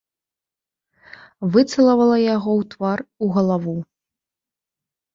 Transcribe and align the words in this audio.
Выцалавала 1.57 2.17
яго 2.35 2.51
ў 2.65 2.75
твар, 2.75 2.99
у 3.27 3.31
галаву. 3.39 3.79